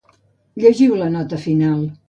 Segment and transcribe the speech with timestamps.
[0.63, 1.89] Llegiu la nota final.